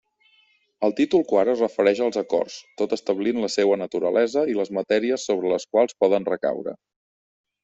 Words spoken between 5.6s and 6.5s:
quals poden